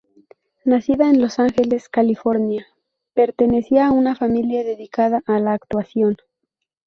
Nacida 0.65 1.11
en 1.11 1.21
Los 1.21 1.37
Ángeles, 1.37 1.87
California, 1.87 2.65
pertenecía 3.13 3.85
a 3.85 3.91
una 3.91 4.15
familia 4.15 4.63
dedicada 4.63 5.21
a 5.27 5.37
la 5.39 5.53
actuación. 5.53 6.17